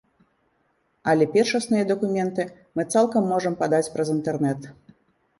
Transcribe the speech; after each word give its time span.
Але 1.11 1.25
першасныя 1.33 1.83
дакументы 1.91 2.45
мы 2.79 2.85
цалкам 2.97 3.27
можам 3.33 3.53
падаць 3.61 3.83
праз 3.99 4.07
інтэрнэт. 4.15 4.67